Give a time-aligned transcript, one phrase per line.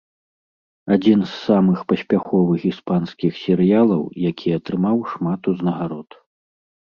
[0.93, 6.09] Адзін з самых паспяховых іспанскіх серыялаў, які атрымаў шмат узнагарод.